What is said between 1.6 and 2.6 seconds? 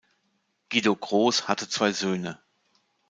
zwei Söhne.